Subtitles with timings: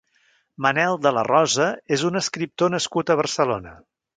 [0.65, 1.67] Manel de la Rosa
[1.99, 3.77] és un escriptor nascut a Barcelona.